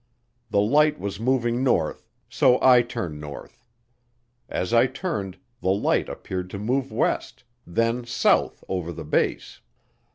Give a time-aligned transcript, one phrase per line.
[0.49, 3.63] The light was moving north, so I turned north.
[4.49, 9.61] As I turned, the light appeared to move west, then south over the base.